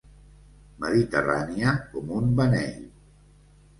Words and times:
Mediterrània 0.85 1.75
com 1.93 2.11
un 2.21 2.33
beneit. 2.41 2.81